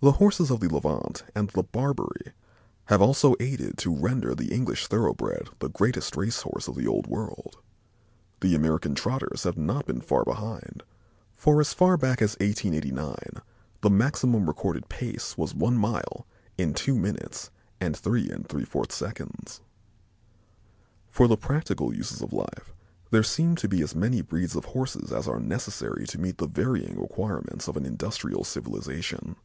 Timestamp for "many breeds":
23.94-24.56